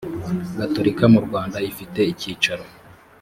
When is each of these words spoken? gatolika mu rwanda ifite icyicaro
gatolika 0.59 1.03
mu 1.13 1.19
rwanda 1.25 1.57
ifite 1.71 1.99
icyicaro 2.11 2.63